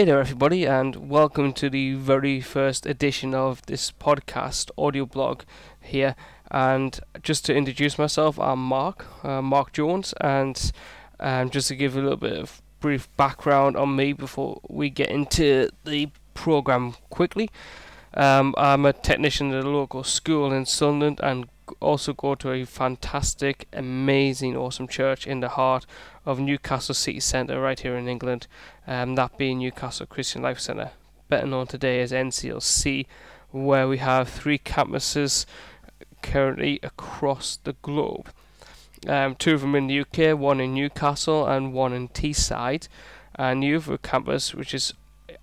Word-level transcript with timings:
Hey 0.00 0.06
there, 0.06 0.18
everybody, 0.18 0.64
and 0.64 1.10
welcome 1.10 1.52
to 1.52 1.68
the 1.68 1.92
very 1.92 2.40
first 2.40 2.86
edition 2.86 3.34
of 3.34 3.60
this 3.66 3.92
podcast 3.92 4.70
audio 4.78 5.04
blog 5.04 5.42
here. 5.78 6.16
And 6.50 6.98
just 7.22 7.44
to 7.44 7.54
introduce 7.54 7.98
myself, 7.98 8.38
I'm 8.38 8.64
Mark, 8.64 9.04
uh, 9.22 9.42
Mark 9.42 9.74
Jones, 9.74 10.14
and 10.18 10.72
um, 11.20 11.50
just 11.50 11.68
to 11.68 11.76
give 11.76 11.96
a 11.96 12.00
little 12.00 12.16
bit 12.16 12.38
of 12.38 12.62
brief 12.80 13.14
background 13.18 13.76
on 13.76 13.94
me 13.94 14.14
before 14.14 14.62
we 14.70 14.88
get 14.88 15.10
into 15.10 15.68
the 15.84 16.08
program 16.32 16.94
quickly. 17.10 17.50
Um, 18.14 18.54
I'm 18.56 18.86
a 18.86 18.94
technician 18.94 19.52
at 19.52 19.64
a 19.64 19.68
local 19.68 20.02
school 20.02 20.50
in 20.50 20.64
Sunderland 20.64 21.20
and 21.22 21.46
also 21.80 22.14
go 22.14 22.34
to 22.36 22.52
a 22.52 22.64
fantastic, 22.64 23.68
amazing, 23.74 24.56
awesome 24.56 24.88
church 24.88 25.26
in 25.26 25.40
the 25.40 25.50
heart 25.50 25.84
of 26.26 26.40
Newcastle 26.40 26.94
City 26.94 27.20
Centre, 27.20 27.60
right 27.60 27.78
here 27.78 27.96
in 27.96 28.08
England. 28.08 28.46
Um, 28.86 29.14
that 29.14 29.38
being 29.38 29.58
Newcastle 29.58 30.06
Christian 30.06 30.42
Life 30.42 30.60
Centre, 30.60 30.92
better 31.28 31.46
known 31.46 31.66
today 31.66 32.00
as 32.00 32.12
NCLC, 32.12 33.06
where 33.50 33.88
we 33.88 33.98
have 33.98 34.28
three 34.28 34.58
campuses 34.58 35.46
currently 36.22 36.78
across 36.82 37.56
the 37.56 37.74
globe. 37.82 38.30
Um, 39.08 39.34
two 39.34 39.54
of 39.54 39.62
them 39.62 39.74
in 39.74 39.86
the 39.86 40.00
UK, 40.00 40.38
one 40.38 40.60
in 40.60 40.74
Newcastle 40.74 41.46
and 41.46 41.72
one 41.72 41.92
in 41.92 42.08
Teesside, 42.08 42.88
and 43.34 43.62
the 43.62 43.74
other 43.74 43.96
campus, 43.96 44.54
which 44.54 44.74
is 44.74 44.92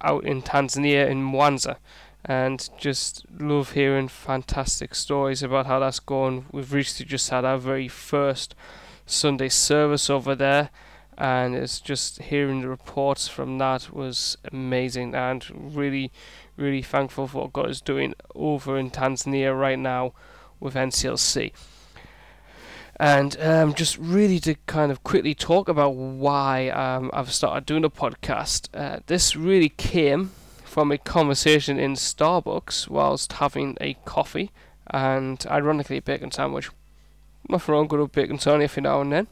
out 0.02 0.23
in 0.25 0.41
Tanzania 0.41 1.09
in 1.09 1.23
Mwanza 1.23 1.78
and 2.28 2.70
just 2.78 3.25
love 3.39 3.72
hearing 3.72 4.09
fantastic 4.09 4.94
stories 4.94 5.41
about 5.41 5.66
how 5.66 5.80
that's 5.80 6.00
going. 6.00 6.45
We've 6.52 6.73
recently 6.73 7.09
just 7.09 7.30
had 7.30 7.45
our 7.45 7.58
very 7.58 7.88
first 7.88 8.53
Sunday 9.08 9.50
service 9.50 10.09
over 10.09 10.36
there, 10.36 10.69
and 11.17 11.55
it's 11.55 11.80
just 11.80 12.22
hearing 12.22 12.61
the 12.61 12.69
reports 12.69 13.27
from 13.27 13.58
that 13.58 13.91
was 13.91 14.38
amazing, 14.52 15.16
and 15.16 15.75
really, 15.75 16.11
really 16.55 16.83
thankful 16.83 17.28
for 17.28 17.44
what 17.44 17.53
God 17.53 17.69
is 17.69 17.81
doing 17.81 18.13
over 18.35 18.78
in 18.78 18.91
Tanzania 18.91 19.58
right 19.59 19.80
now 19.80 20.13
with 20.59 20.75
NCLC. 20.75 21.52
And 23.00 23.39
um, 23.41 23.73
just 23.73 23.97
really 23.97 24.39
to 24.39 24.55
kind 24.66 24.91
of 24.91 25.03
quickly 25.03 25.35
talk 25.35 25.69
about 25.69 25.95
why 25.95 26.69
um, 26.69 27.11
I've 27.13 27.31
started 27.31 27.66
doing 27.66 27.85
a 27.85 27.89
podcast. 27.89 28.69
Uh, 28.73 29.00
this 29.05 29.35
really 29.35 29.69
came 29.69 30.31
from 30.63 30.91
a 30.91 30.97
conversation 30.97 31.80
in 31.80 31.94
Starbucks 31.94 32.89
whilst 32.89 33.33
having 33.33 33.78
a 33.80 33.95
coffee 34.05 34.52
and 34.88 35.45
ironically 35.50 35.97
a 35.97 36.02
bacon 36.02 36.31
sandwich. 36.31 36.69
Nothing 37.50 37.73
wrong 37.73 37.88
with 37.88 38.17
a 38.17 38.22
and 38.22 38.42
sandwich 38.42 38.72
every 38.72 38.84
now 38.84 39.02
and 39.02 39.12
then. 39.12 39.28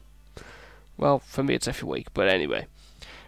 Well, 0.97 1.19
for 1.19 1.43
me 1.43 1.55
it's 1.55 1.67
every 1.67 1.87
week, 1.87 2.07
but 2.13 2.27
anyway. 2.27 2.67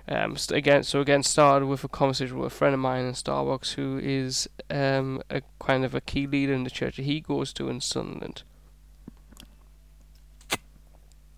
Um, 0.10 0.38
again, 0.52 0.84
so 0.84 1.02
again, 1.02 1.22
started 1.24 1.66
with 1.66 1.84
a 1.84 1.90
conversation 1.90 2.40
with 2.40 2.54
a 2.54 2.56
friend 2.56 2.74
of 2.74 2.80
mine 2.80 3.04
in 3.04 3.12
Starbucks 3.12 3.74
who 3.74 4.00
is 4.02 4.48
um, 4.70 5.22
a 5.30 5.42
kind 5.60 5.84
of 5.84 5.94
a 5.94 6.00
key 6.00 6.26
leader 6.28 6.54
in 6.54 6.64
the 6.64 6.70
church 6.70 6.96
that 6.96 7.04
he 7.04 7.20
goes 7.20 7.52
to 7.54 7.68
in 7.68 7.82
Sunderland. 7.82 8.44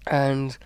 And 0.06 0.58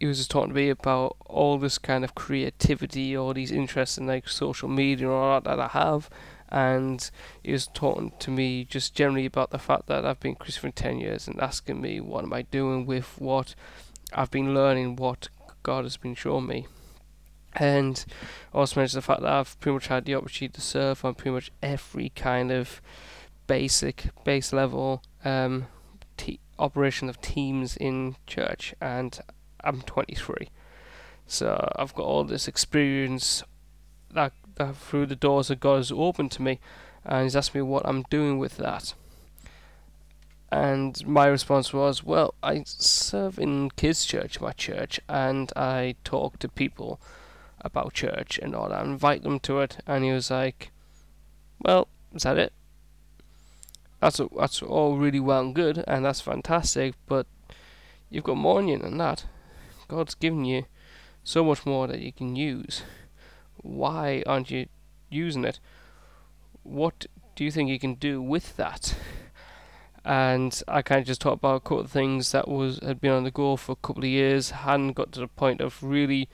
he 0.00 0.06
was 0.06 0.18
just 0.18 0.30
talking 0.30 0.48
to 0.48 0.54
me 0.54 0.70
about 0.70 1.16
all 1.26 1.58
this 1.58 1.78
kind 1.78 2.02
of 2.02 2.16
creativity, 2.16 3.16
all 3.16 3.34
these 3.34 3.52
interests 3.52 3.96
in 3.96 4.06
like 4.08 4.28
social 4.28 4.68
media 4.68 5.06
and 5.06 5.14
all 5.14 5.40
that 5.40 5.44
that 5.44 5.60
I 5.60 5.68
have, 5.68 6.10
and 6.50 7.10
he 7.42 7.52
was 7.52 7.66
talking 7.68 8.12
to 8.18 8.30
me 8.30 8.64
just 8.64 8.94
generally 8.94 9.26
about 9.26 9.50
the 9.50 9.58
fact 9.58 9.86
that 9.86 10.04
I've 10.04 10.20
been 10.20 10.34
Christian 10.34 10.70
for 10.70 10.76
ten 10.76 10.98
years 10.98 11.28
and 11.28 11.40
asking 11.40 11.80
me 11.80 12.00
what 12.00 12.24
am 12.24 12.32
I 12.32 12.42
doing 12.42 12.86
with 12.86 13.16
what 13.18 13.54
I've 14.12 14.30
been 14.30 14.54
learning, 14.54 14.96
what 14.96 15.28
God 15.62 15.84
has 15.84 15.96
been 15.96 16.14
showing 16.14 16.46
me. 16.46 16.66
And 17.54 18.04
also 18.54 18.80
mentioned 18.80 19.02
the 19.02 19.06
fact 19.06 19.22
that 19.22 19.32
I've 19.32 19.58
pretty 19.60 19.74
much 19.74 19.88
had 19.88 20.04
the 20.04 20.14
opportunity 20.14 20.52
to 20.52 20.60
serve 20.60 21.04
on 21.04 21.14
pretty 21.14 21.34
much 21.34 21.50
every 21.62 22.10
kind 22.10 22.52
of 22.52 22.80
basic, 23.48 24.06
base 24.24 24.52
level 24.52 25.02
um, 25.24 25.66
operation 26.60 27.08
of 27.08 27.20
teams 27.20 27.76
in 27.76 28.16
church, 28.26 28.74
and 28.80 29.18
I'm 29.64 29.80
23. 29.82 30.50
So 31.26 31.72
I've 31.76 31.94
got 31.94 32.04
all 32.04 32.24
this 32.24 32.46
experience 32.46 33.42
that 34.12 34.32
Uh, 34.60 34.72
through 34.74 35.06
the 35.06 35.16
doors 35.16 35.48
that 35.48 35.58
God 35.58 35.76
has 35.78 35.90
opened 35.90 36.30
to 36.32 36.42
me, 36.42 36.58
and 37.06 37.22
He's 37.22 37.34
asked 37.34 37.54
me 37.54 37.62
what 37.62 37.86
I'm 37.86 38.02
doing 38.10 38.38
with 38.38 38.58
that. 38.58 38.92
And 40.52 41.06
my 41.06 41.26
response 41.28 41.72
was, 41.72 42.04
well, 42.04 42.34
I 42.42 42.64
serve 42.66 43.38
in 43.38 43.70
kids' 43.70 44.04
church, 44.04 44.38
my 44.38 44.52
church, 44.52 45.00
and 45.08 45.50
I 45.56 45.94
talk 46.04 46.38
to 46.40 46.48
people 46.48 47.00
about 47.62 47.94
church 47.94 48.38
and 48.42 48.54
all 48.54 48.68
that, 48.68 48.80
I 48.80 48.84
invite 48.84 49.22
them 49.22 49.40
to 49.40 49.60
it. 49.60 49.78
And 49.86 50.04
he 50.04 50.12
was 50.12 50.30
like, 50.30 50.72
well, 51.58 51.88
is 52.14 52.24
that 52.24 52.36
it? 52.36 52.52
That's 54.00 54.20
that's 54.36 54.62
all 54.62 54.98
really 54.98 55.20
well 55.20 55.40
and 55.40 55.54
good, 55.54 55.84
and 55.86 56.04
that's 56.04 56.20
fantastic, 56.20 56.96
but 57.06 57.26
you've 58.10 58.24
got 58.24 58.36
more 58.36 58.60
in 58.60 58.68
you 58.68 58.78
than 58.78 58.98
that. 58.98 59.24
God's 59.88 60.14
given 60.14 60.44
you 60.44 60.66
so 61.24 61.44
much 61.44 61.64
more 61.64 61.86
that 61.86 62.00
you 62.00 62.12
can 62.12 62.36
use. 62.36 62.82
Why 63.62 64.22
aren't 64.26 64.50
you 64.50 64.66
using 65.08 65.44
it? 65.44 65.60
What 66.62 67.06
do 67.34 67.44
you 67.44 67.50
think 67.50 67.70
you 67.70 67.78
can 67.78 67.94
do 67.94 68.20
with 68.20 68.56
that? 68.56 68.94
And 70.04 70.62
I 70.66 70.82
kind 70.82 71.00
of 71.00 71.06
just 71.06 71.20
talked 71.20 71.38
about 71.38 71.56
a 71.56 71.60
couple 71.60 71.80
of 71.80 71.90
things 71.90 72.32
that 72.32 72.48
was 72.48 72.78
had 72.82 73.00
been 73.00 73.12
on 73.12 73.24
the 73.24 73.30
go 73.30 73.56
for 73.56 73.72
a 73.72 73.76
couple 73.76 74.02
of 74.02 74.08
years, 74.08 74.50
hadn't 74.50 74.92
got 74.92 75.12
to 75.12 75.20
the 75.20 75.28
point 75.28 75.60
of 75.60 75.82
really 75.82 76.28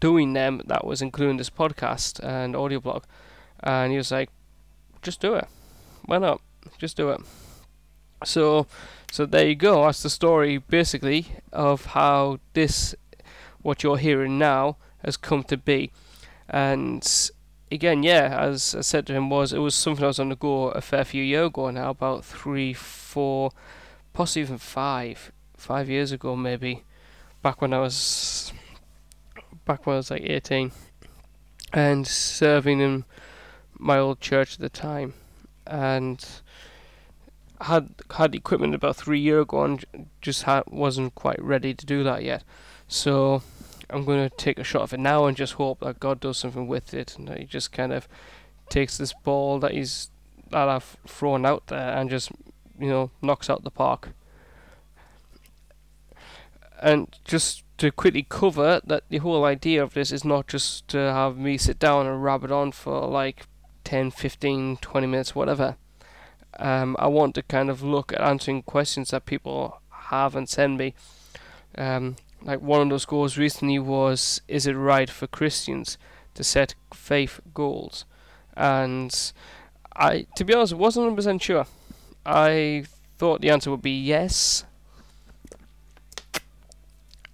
doing 0.00 0.32
them. 0.32 0.62
That 0.64 0.86
was 0.86 1.02
including 1.02 1.36
this 1.36 1.50
podcast 1.50 2.24
and 2.24 2.56
audio 2.56 2.80
blog. 2.80 3.04
And 3.60 3.92
he 3.92 3.98
was 3.98 4.10
like, 4.10 4.30
"Just 5.02 5.20
do 5.20 5.34
it. 5.34 5.46
Why 6.06 6.18
not? 6.18 6.40
Just 6.78 6.96
do 6.96 7.10
it." 7.10 7.20
So 8.24 8.66
so 9.10 9.24
there 9.24 9.46
you 9.46 9.54
go. 9.54 9.84
That's 9.84 10.02
the 10.02 10.10
story, 10.10 10.58
basically, 10.58 11.26
of 11.52 11.86
how 11.86 12.38
this, 12.52 12.94
what 13.62 13.82
you're 13.82 13.96
hearing 13.98 14.38
now, 14.38 14.76
has 15.04 15.16
come 15.16 15.42
to 15.44 15.56
be. 15.56 15.92
And 16.48 17.30
again, 17.70 18.02
yeah, 18.02 18.36
as 18.40 18.74
I 18.74 18.80
said 18.80 19.06
to 19.06 19.12
him, 19.12 19.30
was 19.30 19.52
it 19.52 19.58
was 19.58 19.74
something 19.74 20.04
I 20.04 20.08
was 20.08 20.20
on 20.20 20.28
the 20.28 20.36
go 20.36 20.68
a 20.68 20.80
fair 20.80 21.04
few 21.04 21.22
years 21.22 21.48
ago 21.48 21.70
now, 21.70 21.90
about 21.90 22.24
three, 22.24 22.72
four, 22.72 23.50
possibly 24.12 24.42
even 24.42 24.58
five, 24.58 25.32
five 25.56 25.88
years 25.88 26.12
ago 26.12 26.36
maybe, 26.36 26.84
back 27.42 27.60
when 27.60 27.72
I 27.72 27.80
was, 27.80 28.52
back 29.64 29.86
when 29.86 29.94
I 29.94 29.98
was 29.98 30.10
like 30.10 30.22
18, 30.22 30.72
and 31.72 32.06
serving 32.06 32.80
in 32.80 33.04
my 33.78 33.98
old 33.98 34.20
church 34.20 34.54
at 34.54 34.60
the 34.60 34.70
time, 34.70 35.14
and 35.66 36.24
had 37.62 37.88
had 38.16 38.34
equipment 38.34 38.74
about 38.74 38.96
three 38.96 39.18
years 39.18 39.42
ago 39.42 39.64
and 39.64 39.84
just 40.20 40.44
wasn't 40.68 41.14
quite 41.14 41.42
ready 41.42 41.74
to 41.74 41.86
do 41.86 42.04
that 42.04 42.22
yet. 42.22 42.44
So 42.86 43.42
I'm 43.90 44.04
going 44.04 44.28
to 44.28 44.36
take 44.36 44.58
a 44.58 44.64
shot 44.64 44.82
of 44.82 44.92
it 44.92 45.00
now 45.00 45.26
and 45.26 45.36
just 45.36 45.54
hope 45.54 45.80
that 45.80 46.00
God 46.00 46.20
does 46.20 46.38
something 46.38 46.66
with 46.66 46.92
it 46.94 47.16
and 47.16 47.28
that 47.28 47.38
He 47.38 47.44
just 47.44 47.72
kind 47.72 47.92
of 47.92 48.08
takes 48.68 48.98
this 48.98 49.12
ball 49.12 49.58
that 49.60 49.72
He's 49.72 50.10
that 50.50 50.68
I've 50.68 50.96
thrown 51.06 51.44
out 51.44 51.66
there 51.68 51.96
and 51.96 52.08
just 52.08 52.30
you 52.78 52.88
know 52.88 53.10
knocks 53.22 53.50
out 53.50 53.64
the 53.64 53.70
park. 53.70 54.10
And 56.82 57.08
just 57.24 57.64
to 57.78 57.90
quickly 57.90 58.26
cover 58.28 58.80
that 58.84 59.04
the 59.08 59.18
whole 59.18 59.44
idea 59.44 59.82
of 59.82 59.94
this 59.94 60.12
is 60.12 60.24
not 60.24 60.46
just 60.46 60.88
to 60.88 60.98
have 60.98 61.38
me 61.38 61.56
sit 61.56 61.78
down 61.78 62.06
and 62.06 62.22
rabbit 62.22 62.50
on 62.50 62.72
for 62.72 63.06
like 63.06 63.46
10, 63.84 64.10
15, 64.10 64.78
20 64.78 65.06
minutes, 65.06 65.34
whatever 65.34 65.76
um, 66.58 66.96
I 66.98 67.06
want 67.08 67.34
to 67.34 67.42
kind 67.42 67.70
of 67.70 67.82
look 67.82 68.12
at 68.12 68.20
answering 68.20 68.62
questions 68.62 69.10
that 69.10 69.26
people 69.26 69.80
have 69.90 70.36
and 70.36 70.48
send 70.48 70.78
me. 70.78 70.94
Um, 71.76 72.16
like 72.42 72.60
one 72.60 72.82
of 72.82 72.88
those 72.88 73.04
goals 73.04 73.38
recently 73.38 73.78
was, 73.78 74.40
is 74.48 74.66
it 74.66 74.74
right 74.74 75.10
for 75.10 75.26
Christians 75.26 75.98
to 76.34 76.44
set 76.44 76.74
faith 76.94 77.40
goals? 77.54 78.04
And 78.56 79.32
I, 79.94 80.26
to 80.36 80.44
be 80.44 80.54
honest, 80.54 80.74
wasn't 80.74 81.16
100% 81.16 81.42
sure. 81.42 81.66
I 82.24 82.84
thought 83.18 83.40
the 83.40 83.50
answer 83.50 83.70
would 83.70 83.82
be 83.82 83.98
yes. 83.98 84.64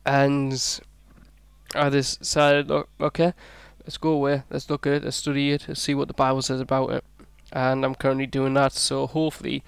And 0.04 0.80
I 1.74 1.88
decided, 1.88 2.70
okay, 3.00 3.32
let's 3.84 3.98
go 3.98 4.10
away, 4.10 4.42
let's 4.50 4.68
look 4.68 4.86
at 4.86 4.94
it, 4.94 5.04
let's 5.04 5.16
study 5.16 5.52
it, 5.52 5.66
let's 5.68 5.80
see 5.80 5.94
what 5.94 6.08
the 6.08 6.14
Bible 6.14 6.42
says 6.42 6.60
about 6.60 6.90
it 6.90 7.04
and 7.52 7.84
I'm 7.84 7.94
currently 7.94 8.26
doing 8.26 8.54
that. 8.54 8.72
So 8.72 9.06
hopefully, 9.06 9.62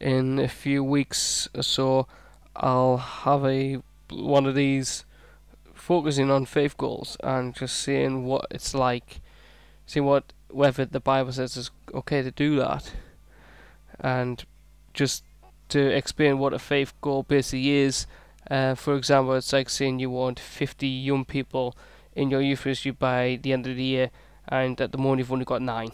in 0.00 0.38
a 0.38 0.48
few 0.48 0.82
weeks 0.82 1.48
or 1.54 1.62
so, 1.62 2.06
I'll 2.56 2.96
have 2.96 3.44
a 3.44 3.82
one 4.10 4.46
of 4.46 4.54
these 4.54 5.04
focusing 5.74 6.30
on 6.30 6.46
faith 6.46 6.76
goals 6.76 7.16
and 7.22 7.54
just 7.54 7.78
seeing 7.78 8.24
what 8.24 8.46
it's 8.50 8.74
like, 8.74 9.20
seeing 9.86 10.06
what 10.06 10.32
whether 10.50 10.84
the 10.84 11.00
Bible 11.00 11.32
says 11.32 11.56
it's 11.56 11.70
okay 11.92 12.22
to 12.22 12.30
do 12.30 12.56
that, 12.56 12.92
and 14.00 14.44
just 14.94 15.24
to 15.68 15.80
explain 15.80 16.38
what 16.38 16.54
a 16.54 16.58
faith 16.58 16.92
goal 17.00 17.22
basically 17.22 17.70
is. 17.70 18.06
Uh, 18.50 18.74
for 18.74 18.94
example, 18.94 19.34
it's 19.34 19.52
like 19.52 19.68
saying 19.68 19.98
you 19.98 20.08
want 20.08 20.38
50 20.38 20.86
young 20.86 21.24
people 21.24 21.76
in 22.14 22.30
your 22.30 22.40
youth 22.40 22.62
history 22.62 22.92
by 22.92 23.38
the 23.42 23.52
end 23.52 23.66
of 23.66 23.76
the 23.76 23.82
year, 23.82 24.10
and 24.48 24.80
at 24.80 24.92
the 24.92 24.98
moment 24.98 25.18
you've 25.18 25.32
only 25.32 25.44
got 25.44 25.62
nine. 25.62 25.90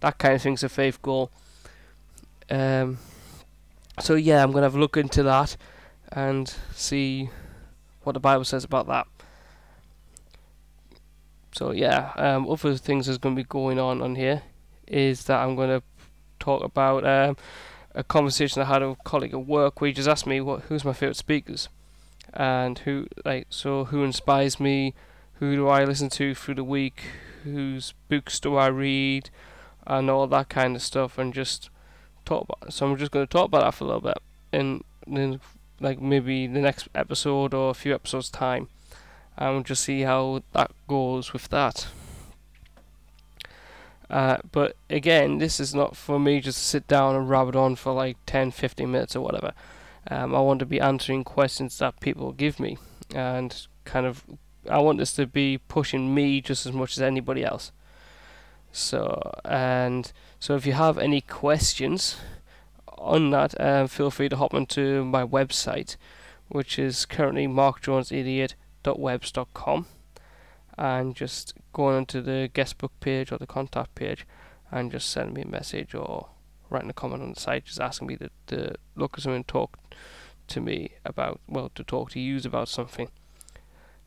That 0.00 0.18
kind 0.18 0.34
of 0.34 0.42
thing's 0.42 0.62
a 0.64 0.68
faith 0.68 1.00
goal. 1.02 1.30
Um, 2.50 2.98
so 4.00 4.14
yeah, 4.14 4.42
I'm 4.42 4.52
gonna 4.52 4.66
have 4.66 4.74
a 4.74 4.80
look 4.80 4.96
into 4.96 5.22
that 5.22 5.56
and 6.12 6.54
see 6.74 7.30
what 8.02 8.12
the 8.12 8.20
Bible 8.20 8.44
says 8.44 8.64
about 8.64 8.86
that. 8.88 9.06
So 11.52 11.72
yeah, 11.72 12.12
um, 12.16 12.48
other 12.48 12.76
things 12.76 13.06
that's 13.06 13.18
going 13.18 13.34
to 13.34 13.42
be 13.42 13.46
going 13.46 13.78
on 13.78 14.00
on 14.00 14.14
here 14.14 14.42
is 14.86 15.24
that 15.24 15.40
I'm 15.40 15.56
going 15.56 15.68
to 15.68 15.82
talk 16.38 16.62
about 16.62 17.04
um, 17.06 17.36
a 17.94 18.04
conversation 18.04 18.62
I 18.62 18.66
had 18.66 18.82
with 18.82 18.98
a 18.98 19.02
colleague 19.02 19.34
at 19.34 19.46
work 19.46 19.80
where 19.80 19.88
he 19.88 19.94
just 19.94 20.08
asked 20.08 20.26
me 20.26 20.40
what 20.40 20.62
who's 20.62 20.84
my 20.84 20.92
favorite 20.92 21.16
speakers 21.16 21.68
and 22.32 22.78
who 22.80 23.06
like 23.24 23.46
so 23.50 23.86
who 23.86 24.04
inspires 24.04 24.60
me, 24.60 24.94
who 25.34 25.56
do 25.56 25.68
I 25.68 25.84
listen 25.84 26.08
to 26.10 26.34
through 26.34 26.54
the 26.54 26.64
week, 26.64 27.02
whose 27.44 27.94
books 28.08 28.38
do 28.38 28.56
I 28.56 28.68
read, 28.68 29.30
and 29.86 30.08
all 30.08 30.26
that 30.28 30.48
kind 30.48 30.76
of 30.76 30.82
stuff, 30.82 31.18
and 31.18 31.34
just 31.34 31.70
talk 32.24 32.44
about. 32.44 32.68
It. 32.68 32.72
So 32.72 32.86
I'm 32.86 32.96
just 32.96 33.10
going 33.10 33.26
to 33.26 33.30
talk 33.30 33.46
about 33.46 33.62
that 33.62 33.74
for 33.74 33.84
a 33.84 33.86
little 33.88 34.02
bit 34.02 34.18
in 34.52 34.84
in 35.06 35.40
like 35.80 36.00
maybe 36.00 36.46
the 36.46 36.60
next 36.60 36.88
episode 36.94 37.54
or 37.54 37.70
a 37.70 37.74
few 37.74 37.94
episodes 37.94 38.30
time 38.30 38.68
and 39.40 39.54
we'll 39.54 39.62
just 39.62 39.82
see 39.82 40.02
how 40.02 40.42
that 40.52 40.70
goes 40.86 41.32
with 41.32 41.48
that. 41.48 41.88
Uh, 44.10 44.38
but 44.52 44.76
again, 44.90 45.38
this 45.38 45.58
is 45.58 45.74
not 45.74 45.96
for 45.96 46.18
me 46.18 46.40
just 46.40 46.58
to 46.58 46.64
sit 46.64 46.86
down 46.86 47.16
and 47.16 47.30
rabbit 47.30 47.56
on 47.56 47.74
for 47.76 47.92
like 47.92 48.18
10, 48.26 48.50
15 48.50 48.90
minutes 48.90 49.16
or 49.16 49.22
whatever. 49.22 49.52
Um, 50.10 50.34
I 50.34 50.40
want 50.40 50.58
to 50.60 50.66
be 50.66 50.80
answering 50.80 51.24
questions 51.24 51.78
that 51.78 52.00
people 52.00 52.32
give 52.32 52.58
me, 52.58 52.76
and 53.14 53.66
kind 53.84 54.06
of, 54.06 54.24
I 54.68 54.78
want 54.78 54.98
this 54.98 55.12
to 55.14 55.26
be 55.26 55.58
pushing 55.58 56.14
me 56.14 56.40
just 56.40 56.66
as 56.66 56.72
much 56.72 56.96
as 56.96 57.02
anybody 57.02 57.44
else. 57.44 57.70
So, 58.72 59.38
and 59.44 60.10
so 60.38 60.54
if 60.54 60.66
you 60.66 60.72
have 60.72 60.98
any 60.98 61.20
questions 61.20 62.16
on 62.98 63.30
that, 63.30 63.58
uh, 63.60 63.86
feel 63.86 64.10
free 64.10 64.28
to 64.28 64.36
hop 64.36 64.54
onto 64.54 65.04
my 65.04 65.24
website, 65.24 65.96
which 66.48 66.78
is 66.78 67.06
currently 67.06 67.46
markjones88.com 67.46 68.56
webs.com 68.84 69.86
and 70.78 71.14
just 71.14 71.54
go 71.72 71.86
on 71.86 72.06
to 72.06 72.22
the 72.22 72.50
guestbook 72.54 72.90
page 73.00 73.30
or 73.30 73.38
the 73.38 73.46
contact 73.46 73.94
page 73.94 74.26
and 74.70 74.90
just 74.90 75.10
send 75.10 75.34
me 75.34 75.42
a 75.42 75.46
message 75.46 75.94
or 75.94 76.28
write 76.70 76.84
in 76.84 76.90
a 76.90 76.94
comment 76.94 77.22
on 77.22 77.32
the 77.32 77.40
site 77.40 77.64
just 77.64 77.80
asking 77.80 78.08
me 78.08 78.16
to, 78.16 78.30
to 78.46 78.74
look 78.96 79.14
at 79.14 79.22
something 79.22 79.36
and 79.36 79.48
talk 79.48 79.78
to 80.46 80.60
me 80.60 80.92
about 81.04 81.40
well 81.48 81.70
to 81.74 81.84
talk 81.84 82.10
to 82.10 82.20
you 82.20 82.40
about 82.44 82.68
something. 82.68 83.08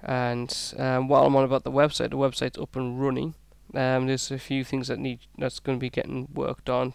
And 0.01 0.73
um, 0.77 1.07
while 1.07 1.25
I'm 1.25 1.35
on 1.35 1.45
about 1.45 1.63
the 1.63 1.71
website 1.71 2.09
the 2.09 2.17
website's 2.17 2.57
up 2.57 2.75
and 2.75 3.01
running. 3.01 3.35
Um, 3.75 4.05
there's 4.05 4.29
a 4.29 4.37
few 4.37 4.63
things 4.63 4.87
that 4.87 4.99
need 4.99 5.19
that's 5.37 5.59
going 5.59 5.79
to 5.79 5.81
be 5.81 5.89
getting 5.89 6.27
worked 6.33 6.69
on 6.69 6.93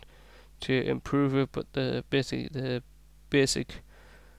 to 0.60 0.82
improve 0.82 1.34
it 1.36 1.50
but 1.52 1.72
the 1.72 2.04
basically 2.10 2.48
the 2.48 2.82
basic 3.30 3.82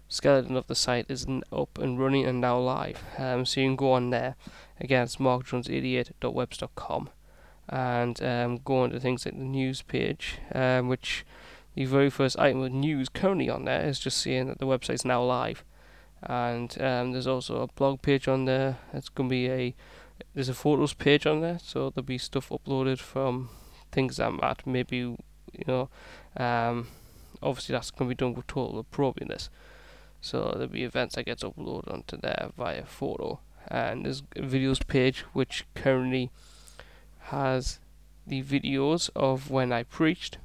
skeleton 0.10 0.57
of 0.57 0.68
the 0.68 0.75
site 0.75 1.06
is 1.07 1.25
up 1.51 1.77
and 1.77 2.00
running 2.00 2.25
and 2.25 2.42
now 2.42 2.57
live. 2.57 3.04
Um, 3.18 3.45
so 3.45 3.62
you 3.62 3.68
can 3.68 3.75
go 3.75 3.94
on 3.94 4.10
there. 4.10 4.36
Again, 4.81 5.04
it's 5.04 5.18
markjones88.webs.com 5.18 7.10
and 7.69 8.24
um, 8.24 8.57
go 8.57 8.83
on 8.83 8.89
to 8.89 9.00
things 9.00 9.25
like 9.25 9.38
the 9.38 9.44
news 9.44 9.83
page, 9.83 10.39
um, 10.54 10.88
which 10.89 11.24
the 11.75 11.86
very 11.86 12.10
first 12.10 12.39
item 12.39 12.63
of 12.63 12.72
news 12.72 13.07
currently 13.10 13.50
on 13.50 13.65
there 13.65 13.86
is 13.86 14.00
just 14.00 14.18
saying 14.18 14.48
that 14.48 14.57
the 14.57 14.65
website's 14.65 15.06
now 15.06 15.24
live. 15.24 15.63
And 16.24 16.75
um, 16.81 17.13
there's 17.13 17.27
also 17.27 17.62
a 17.62 17.68
blog 17.68 18.01
page 18.01 18.27
on 18.27 18.45
there. 18.45 18.80
It's 18.92 19.10
going 19.10 19.30
to 19.30 19.33
be 19.33 19.48
a 19.50 19.75
there's 20.33 20.50
a 20.50 20.54
photos 20.54 20.94
page 20.94 21.25
on 21.25 21.39
there, 21.39 21.60
so 21.60 21.92
there'll 21.92 22.06
be 22.06 22.18
stuff 22.18 22.50
uploaded 22.50 23.00
from 23.00 23.50
things 23.92 24.19
I'm 24.19 24.39
at. 24.44 24.68
Maybe 24.68 25.15
you 25.54 25.66
know, 25.68 25.90
um, 26.38 26.88
obviously 27.42 27.74
that's 27.74 27.92
going 27.92 28.10
to 28.10 28.16
be 28.16 28.18
done 28.18 28.34
with 28.34 28.48
total 28.48 28.80
appropriateness. 28.80 29.50
So 30.22 30.51
there'll 30.54 30.68
be 30.68 30.84
events 30.84 31.16
that 31.16 31.25
gets 31.25 31.44
uploaded 31.44 31.92
onto 31.92 32.18
there 32.18 32.50
via 32.57 32.86
photo. 32.86 33.40
And 33.68 34.06
there's 34.06 34.24
a 34.36 34.42
videos 34.42 34.86
page 34.86 35.22
which 35.34 35.66
currently 35.75 36.31
has 37.30 37.80
the 38.25 38.44
videos 38.44 39.10
of 39.16 39.50
when 39.50 39.72
I 39.72 39.84
preached. 39.84 40.38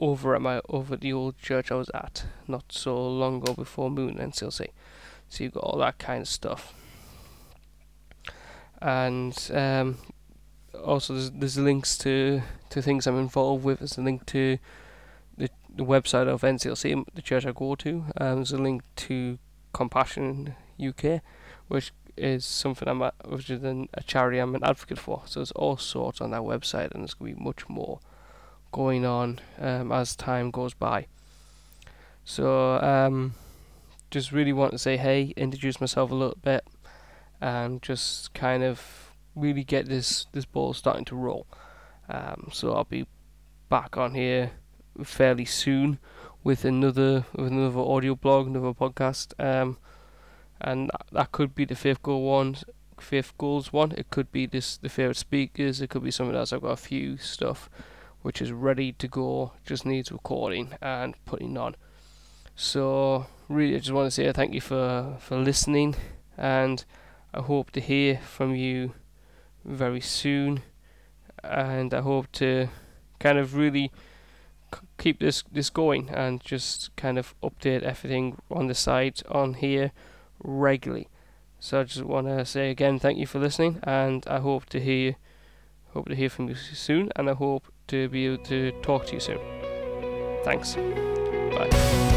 Over 0.00 0.34
at 0.34 0.42
my 0.42 0.60
over 0.68 0.96
the 0.96 1.12
old 1.12 1.38
church 1.38 1.70
I 1.70 1.76
was 1.76 1.90
at 1.94 2.26
not 2.46 2.64
so 2.70 2.94
long 2.96 3.36
ago 3.42 3.54
before 3.54 3.90
Moon 3.90 4.18
and 4.18 4.34
say. 4.34 4.68
So 5.28 5.44
you've 5.44 5.54
got 5.54 5.64
all 5.64 5.78
that 5.78 5.98
kind 5.98 6.22
of 6.22 6.28
stuff. 6.28 6.74
And 8.80 9.50
um, 9.52 9.98
also 10.82 11.14
there's, 11.14 11.30
there's 11.30 11.58
links 11.58 11.96
to, 11.98 12.42
to 12.70 12.82
things 12.82 13.06
I'm 13.06 13.18
involved 13.18 13.64
with. 13.64 13.78
There's 13.78 13.98
a 13.98 14.02
link 14.02 14.26
to 14.26 14.58
the, 15.36 15.48
the 15.74 15.84
website 15.84 16.28
of 16.28 16.42
NCLC, 16.42 17.04
the 17.14 17.22
church 17.22 17.46
I 17.46 17.52
go 17.52 17.74
to. 17.76 18.04
Um, 18.18 18.36
there's 18.36 18.52
a 18.52 18.58
link 18.58 18.82
to 18.96 19.38
Compassion 19.72 20.54
UK, 20.80 21.20
which 21.68 21.92
is 22.16 22.44
something 22.44 22.88
I'm 22.88 23.00
which 23.24 23.50
is 23.50 23.62
an, 23.64 23.88
a 23.94 24.02
charity 24.02 24.38
I'm 24.38 24.54
an 24.54 24.64
advocate 24.64 24.98
for. 24.98 25.22
So 25.26 25.40
there's 25.40 25.50
all 25.52 25.76
sorts 25.76 26.20
on 26.20 26.30
that 26.30 26.42
website, 26.42 26.92
and 26.92 27.02
there's 27.02 27.14
going 27.14 27.34
to 27.34 27.38
be 27.38 27.44
much 27.44 27.68
more 27.68 28.00
going 28.72 29.04
on 29.04 29.40
um, 29.58 29.92
as 29.92 30.16
time 30.16 30.50
goes 30.50 30.74
by. 30.74 31.06
So 32.24 32.76
um, 32.80 33.34
just 34.10 34.32
really 34.32 34.52
want 34.52 34.72
to 34.72 34.78
say 34.78 34.96
hey, 34.96 35.32
introduce 35.36 35.80
myself 35.80 36.10
a 36.10 36.14
little 36.14 36.38
bit, 36.42 36.64
and 37.44 37.82
just 37.82 38.32
kind 38.32 38.62
of 38.62 39.12
really 39.36 39.64
get 39.64 39.86
this 39.86 40.26
this 40.32 40.46
ball 40.46 40.72
starting 40.72 41.04
to 41.04 41.14
roll. 41.14 41.46
Um, 42.08 42.48
so 42.52 42.72
I'll 42.72 42.84
be 42.84 43.06
back 43.68 43.98
on 43.98 44.14
here 44.14 44.52
fairly 45.02 45.44
soon 45.44 45.98
with 46.42 46.64
another 46.64 47.26
with 47.36 47.48
another 47.52 47.80
audio 47.80 48.14
blog, 48.14 48.46
another 48.46 48.72
podcast, 48.72 49.34
um, 49.38 49.76
and 50.58 50.90
that 51.12 51.32
could 51.32 51.54
be 51.54 51.66
the 51.66 51.74
faith 51.74 52.02
goal 52.02 52.22
one, 52.22 52.56
faith 52.98 53.34
goals 53.36 53.74
one. 53.74 53.92
It 53.92 54.08
could 54.08 54.32
be 54.32 54.46
this 54.46 54.78
the 54.78 54.88
favorite 54.88 55.18
speakers. 55.18 55.82
It 55.82 55.90
could 55.90 56.02
be 56.02 56.10
something 56.10 56.34
else. 56.34 56.50
I've 56.50 56.62
got 56.62 56.68
a 56.68 56.88
few 56.88 57.18
stuff 57.18 57.68
which 58.22 58.40
is 58.40 58.52
ready 58.52 58.90
to 58.90 59.06
go, 59.06 59.52
just 59.66 59.84
needs 59.84 60.10
recording 60.10 60.72
and 60.80 61.14
putting 61.26 61.58
on. 61.58 61.76
So 62.56 63.26
really, 63.50 63.76
I 63.76 63.80
just 63.80 63.92
want 63.92 64.06
to 64.06 64.10
say 64.10 64.32
thank 64.32 64.54
you 64.54 64.62
for 64.62 65.18
for 65.20 65.36
listening, 65.36 65.94
and 66.38 66.86
I 67.34 67.42
hope 67.42 67.72
to 67.72 67.80
hear 67.80 68.18
from 68.18 68.54
you 68.54 68.92
very 69.64 70.00
soon, 70.00 70.62
and 71.42 71.92
I 71.92 72.00
hope 72.00 72.30
to 72.32 72.68
kind 73.18 73.38
of 73.38 73.56
really 73.56 73.90
keep 74.98 75.18
this 75.18 75.42
this 75.50 75.68
going 75.68 76.10
and 76.10 76.40
just 76.40 76.94
kind 76.96 77.18
of 77.18 77.34
update 77.42 77.82
everything 77.82 78.38
on 78.50 78.68
the 78.68 78.74
site 78.74 79.22
on 79.28 79.54
here 79.54 79.90
regularly. 80.44 81.08
So 81.58 81.80
I 81.80 81.84
just 81.84 82.04
want 82.04 82.28
to 82.28 82.44
say 82.44 82.70
again, 82.70 83.00
thank 83.00 83.18
you 83.18 83.26
for 83.26 83.40
listening, 83.40 83.80
and 83.82 84.24
I 84.28 84.38
hope 84.38 84.66
to 84.66 84.78
hear 84.78 85.16
hope 85.92 86.08
to 86.08 86.14
hear 86.14 86.30
from 86.30 86.48
you 86.48 86.54
soon, 86.54 87.10
and 87.16 87.28
I 87.28 87.34
hope 87.34 87.64
to 87.88 88.08
be 88.08 88.26
able 88.26 88.44
to 88.44 88.70
talk 88.82 89.06
to 89.06 89.14
you 89.14 89.20
soon. 89.20 89.40
Thanks. 90.44 90.76
Bye. 90.76 92.13